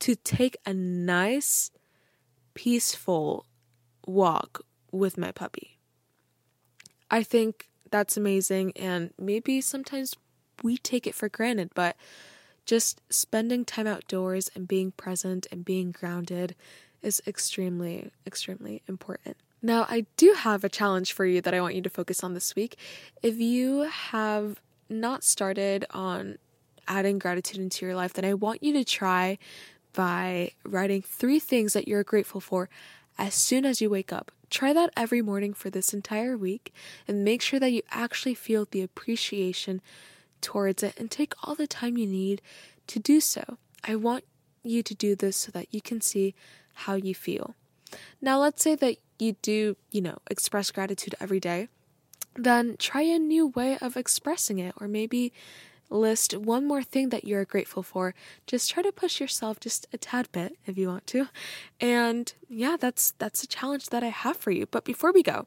to 0.00 0.16
take 0.16 0.56
a 0.66 0.74
nice, 0.74 1.70
peaceful 2.54 3.46
walk 4.06 4.64
with 4.90 5.16
my 5.16 5.32
puppy. 5.32 5.78
I 7.10 7.22
think 7.22 7.68
that's 7.90 8.16
amazing. 8.16 8.72
And 8.76 9.12
maybe 9.18 9.60
sometimes 9.60 10.14
we 10.62 10.76
take 10.76 11.06
it 11.06 11.14
for 11.14 11.28
granted, 11.28 11.70
but 11.74 11.96
just 12.64 13.00
spending 13.10 13.64
time 13.64 13.86
outdoors 13.86 14.50
and 14.54 14.66
being 14.66 14.92
present 14.92 15.46
and 15.50 15.64
being 15.64 15.92
grounded 15.92 16.54
is 17.02 17.22
extremely, 17.26 18.10
extremely 18.26 18.82
important. 18.88 19.36
Now, 19.62 19.86
I 19.88 20.06
do 20.16 20.34
have 20.36 20.64
a 20.64 20.68
challenge 20.68 21.12
for 21.12 21.24
you 21.24 21.40
that 21.40 21.54
I 21.54 21.60
want 21.60 21.74
you 21.74 21.82
to 21.82 21.90
focus 21.90 22.22
on 22.22 22.34
this 22.34 22.54
week. 22.54 22.76
If 23.22 23.38
you 23.38 23.80
have 23.80 24.60
not 24.88 25.24
started 25.24 25.86
on 25.90 26.38
adding 26.86 27.18
gratitude 27.18 27.60
into 27.60 27.86
your 27.86 27.94
life, 27.94 28.12
then 28.12 28.24
I 28.24 28.34
want 28.34 28.62
you 28.62 28.72
to 28.74 28.84
try 28.84 29.38
by 29.94 30.52
writing 30.64 31.02
three 31.02 31.38
things 31.38 31.72
that 31.72 31.88
you're 31.88 32.04
grateful 32.04 32.40
for 32.40 32.68
as 33.16 33.34
soon 33.34 33.64
as 33.64 33.80
you 33.80 33.88
wake 33.88 34.12
up. 34.12 34.30
Try 34.50 34.72
that 34.72 34.90
every 34.96 35.22
morning 35.22 35.54
for 35.54 35.70
this 35.70 35.94
entire 35.94 36.36
week 36.36 36.72
and 37.08 37.24
make 37.24 37.40
sure 37.40 37.58
that 37.60 37.72
you 37.72 37.82
actually 37.90 38.34
feel 38.34 38.66
the 38.70 38.82
appreciation 38.82 39.80
towards 40.44 40.82
it 40.82 40.94
and 40.96 41.10
take 41.10 41.34
all 41.42 41.56
the 41.56 41.66
time 41.66 41.96
you 41.96 42.06
need 42.06 42.40
to 42.86 43.00
do 43.00 43.20
so. 43.20 43.58
I 43.82 43.96
want 43.96 44.24
you 44.62 44.82
to 44.82 44.94
do 44.94 45.16
this 45.16 45.36
so 45.36 45.50
that 45.52 45.72
you 45.72 45.80
can 45.80 46.00
see 46.00 46.34
how 46.74 46.94
you 46.94 47.14
feel. 47.14 47.56
Now, 48.20 48.38
let's 48.38 48.62
say 48.62 48.74
that 48.76 48.98
you 49.18 49.36
do, 49.42 49.76
you 49.90 50.00
know, 50.00 50.18
express 50.30 50.70
gratitude 50.70 51.14
every 51.20 51.40
day, 51.40 51.68
then 52.36 52.76
try 52.78 53.02
a 53.02 53.18
new 53.18 53.48
way 53.48 53.78
of 53.80 53.96
expressing 53.96 54.58
it, 54.58 54.74
or 54.80 54.88
maybe 54.88 55.32
list 55.94 56.36
one 56.36 56.66
more 56.66 56.82
thing 56.82 57.08
that 57.10 57.24
you're 57.24 57.44
grateful 57.44 57.82
for. 57.82 58.14
Just 58.46 58.70
try 58.70 58.82
to 58.82 58.92
push 58.92 59.20
yourself 59.20 59.60
just 59.60 59.86
a 59.92 59.98
tad 59.98 60.30
bit 60.32 60.56
if 60.66 60.76
you 60.76 60.88
want 60.88 61.06
to. 61.08 61.28
And 61.80 62.32
yeah, 62.48 62.76
that's 62.78 63.12
that's 63.18 63.42
a 63.42 63.46
challenge 63.46 63.86
that 63.86 64.02
I 64.02 64.08
have 64.08 64.36
for 64.36 64.50
you. 64.50 64.66
But 64.66 64.84
before 64.84 65.12
we 65.12 65.22
go, 65.22 65.46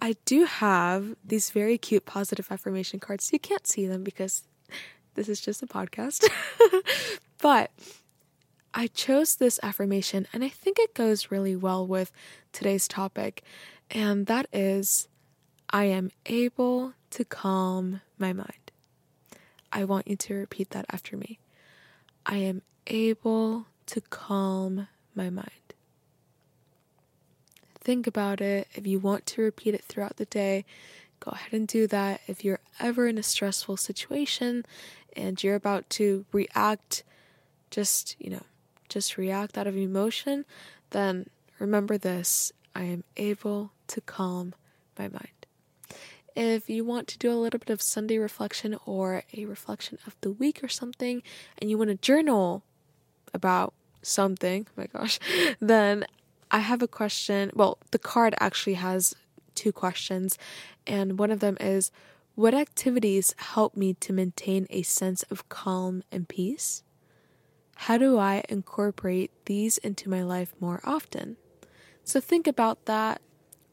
I 0.00 0.16
do 0.24 0.44
have 0.44 1.16
these 1.24 1.50
very 1.50 1.78
cute 1.78 2.06
positive 2.06 2.50
affirmation 2.50 3.00
cards. 3.00 3.32
You 3.32 3.38
can't 3.38 3.66
see 3.66 3.86
them 3.86 4.02
because 4.04 4.44
this 5.14 5.28
is 5.28 5.40
just 5.40 5.62
a 5.62 5.66
podcast. 5.66 6.28
but 7.38 7.70
I 8.72 8.86
chose 8.86 9.36
this 9.36 9.58
affirmation 9.62 10.26
and 10.32 10.44
I 10.44 10.48
think 10.48 10.78
it 10.78 10.94
goes 10.94 11.30
really 11.30 11.56
well 11.56 11.86
with 11.86 12.12
today's 12.52 12.86
topic, 12.86 13.42
and 13.90 14.26
that 14.26 14.46
is 14.52 15.08
I 15.70 15.84
am 15.84 16.10
able 16.26 16.94
to 17.10 17.24
calm 17.24 18.00
my 18.18 18.32
mind. 18.32 18.69
I 19.72 19.84
want 19.84 20.08
you 20.08 20.16
to 20.16 20.34
repeat 20.34 20.70
that 20.70 20.86
after 20.90 21.16
me. 21.16 21.38
I 22.26 22.36
am 22.36 22.62
able 22.86 23.66
to 23.86 24.00
calm 24.00 24.88
my 25.14 25.30
mind. 25.30 25.50
Think 27.80 28.06
about 28.06 28.40
it. 28.40 28.68
If 28.74 28.86
you 28.86 28.98
want 28.98 29.26
to 29.26 29.42
repeat 29.42 29.74
it 29.74 29.84
throughout 29.84 30.16
the 30.16 30.26
day, 30.26 30.64
go 31.18 31.30
ahead 31.32 31.52
and 31.52 31.66
do 31.66 31.86
that. 31.86 32.20
If 32.26 32.44
you're 32.44 32.60
ever 32.78 33.06
in 33.06 33.18
a 33.18 33.22
stressful 33.22 33.76
situation 33.78 34.66
and 35.16 35.42
you're 35.42 35.54
about 35.54 35.88
to 35.90 36.24
react, 36.32 37.04
just, 37.70 38.16
you 38.18 38.30
know, 38.30 38.42
just 38.88 39.16
react 39.16 39.56
out 39.56 39.66
of 39.66 39.76
emotion, 39.76 40.44
then 40.90 41.26
remember 41.58 41.96
this 41.96 42.52
I 42.74 42.82
am 42.84 43.04
able 43.16 43.72
to 43.88 44.00
calm 44.00 44.54
my 44.98 45.08
mind. 45.08 45.39
If 46.36 46.70
you 46.70 46.84
want 46.84 47.08
to 47.08 47.18
do 47.18 47.32
a 47.32 47.34
little 47.34 47.58
bit 47.58 47.70
of 47.70 47.82
Sunday 47.82 48.18
reflection 48.18 48.76
or 48.86 49.24
a 49.36 49.44
reflection 49.44 49.98
of 50.06 50.16
the 50.20 50.30
week 50.30 50.62
or 50.62 50.68
something, 50.68 51.22
and 51.58 51.70
you 51.70 51.76
want 51.76 51.90
to 51.90 51.96
journal 51.96 52.62
about 53.34 53.74
something, 54.02 54.66
oh 54.68 54.72
my 54.76 54.86
gosh, 54.86 55.18
then 55.60 56.04
I 56.50 56.60
have 56.60 56.82
a 56.82 56.88
question. 56.88 57.50
Well, 57.54 57.78
the 57.90 57.98
card 57.98 58.34
actually 58.40 58.74
has 58.74 59.14
two 59.54 59.72
questions, 59.72 60.38
and 60.86 61.18
one 61.18 61.30
of 61.30 61.40
them 61.40 61.56
is 61.60 61.90
What 62.34 62.54
activities 62.54 63.34
help 63.36 63.76
me 63.76 63.94
to 63.94 64.12
maintain 64.12 64.66
a 64.70 64.82
sense 64.82 65.22
of 65.24 65.48
calm 65.48 66.02
and 66.10 66.28
peace? 66.28 66.82
How 67.76 67.98
do 67.98 68.18
I 68.18 68.44
incorporate 68.48 69.30
these 69.46 69.78
into 69.78 70.08
my 70.08 70.22
life 70.22 70.54
more 70.60 70.80
often? 70.84 71.36
So 72.04 72.20
think 72.20 72.46
about 72.46 72.84
that, 72.86 73.20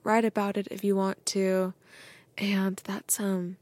write 0.04 0.26
about 0.26 0.58
it 0.58 0.68
if 0.72 0.84
you 0.84 0.96
want 0.96 1.26
to. 1.28 1.74
And 2.38 2.82
that's 2.84 3.20
um 3.20 3.58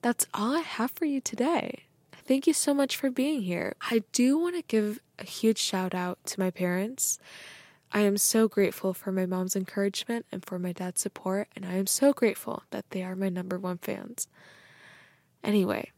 that's 0.00 0.26
all 0.34 0.56
I 0.56 0.60
have 0.60 0.90
for 0.90 1.04
you 1.04 1.20
today. 1.20 1.84
Thank 2.24 2.46
you 2.46 2.52
so 2.52 2.72
much 2.72 2.96
for 2.96 3.10
being 3.10 3.42
here. 3.42 3.74
I 3.80 4.04
do 4.12 4.38
want 4.38 4.56
to 4.56 4.62
give 4.62 5.00
a 5.18 5.24
huge 5.24 5.58
shout 5.58 5.94
out 5.94 6.18
to 6.26 6.40
my 6.40 6.50
parents. 6.50 7.18
I 7.92 8.00
am 8.00 8.16
so 8.16 8.48
grateful 8.48 8.94
for 8.94 9.12
my 9.12 9.26
mom's 9.26 9.54
encouragement 9.54 10.24
and 10.32 10.44
for 10.44 10.58
my 10.58 10.72
dad's 10.72 11.00
support, 11.00 11.48
and 11.54 11.66
I 11.66 11.74
am 11.74 11.86
so 11.86 12.12
grateful 12.12 12.62
that 12.70 12.88
they 12.90 13.02
are 13.02 13.14
my 13.14 13.28
number 13.28 13.58
one 13.58 13.78
fans. 13.78 14.28
Anyway, 15.44 15.90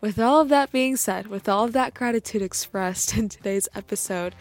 with 0.00 0.18
all 0.18 0.40
of 0.40 0.50
that 0.50 0.72
being 0.72 0.96
said, 0.96 1.28
with 1.28 1.48
all 1.48 1.64
of 1.64 1.72
that 1.72 1.94
gratitude 1.94 2.42
expressed 2.42 3.16
in 3.16 3.28
today's 3.28 3.68
episode, 3.74 4.34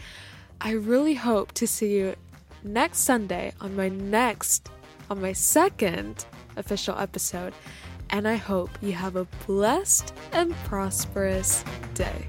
I 0.59 0.71
really 0.71 1.15
hope 1.15 1.53
to 1.53 1.67
see 1.67 1.97
you 1.97 2.15
next 2.63 2.99
Sunday 2.99 3.53
on 3.61 3.75
my 3.75 3.89
next, 3.89 4.69
on 5.09 5.21
my 5.21 5.33
second 5.33 6.25
official 6.57 6.97
episode. 6.97 7.53
And 8.09 8.27
I 8.27 8.35
hope 8.35 8.69
you 8.81 8.93
have 8.93 9.15
a 9.15 9.25
blessed 9.47 10.13
and 10.33 10.53
prosperous 10.65 11.63
day. 11.93 12.27